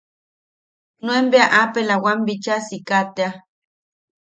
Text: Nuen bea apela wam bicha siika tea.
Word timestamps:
Nuen 1.05 1.25
bea 1.31 1.47
apela 1.61 1.95
wam 2.03 2.19
bicha 2.27 2.55
siika 2.67 2.99
tea. 3.15 3.31